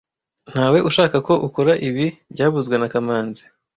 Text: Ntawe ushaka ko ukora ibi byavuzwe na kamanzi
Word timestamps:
Ntawe 0.51 0.79
ushaka 0.89 1.17
ko 1.27 1.33
ukora 1.47 1.73
ibi 1.87 2.05
byavuzwe 2.33 2.75
na 2.77 2.87
kamanzi 2.93 3.43